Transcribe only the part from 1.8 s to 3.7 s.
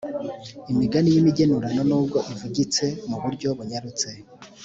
nubwo ivugitse mu buryo